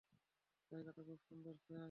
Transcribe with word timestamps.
জায়গাটা 0.71 1.01
খুব 1.03 1.19
সুন্দর, 1.29 1.55
স্যার। 1.57 1.79